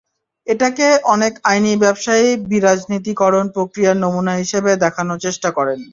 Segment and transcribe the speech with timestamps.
[0.47, 5.79] এটাকে অনেক আইন ব্যবসায়ী বিরাজনীতিকরণ প্রক্রিয়ার নমুনা হিসেবে দেখানোর চেষ্টা করেন।